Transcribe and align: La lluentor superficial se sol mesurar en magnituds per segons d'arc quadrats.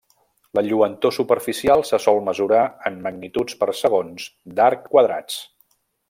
La 0.59 0.61
lluentor 0.67 1.13
superficial 1.17 1.83
se 1.91 1.99
sol 2.07 2.21
mesurar 2.31 2.63
en 2.93 2.97
magnituds 3.07 3.59
per 3.63 3.69
segons 3.83 4.25
d'arc 4.61 4.89
quadrats. 4.95 5.37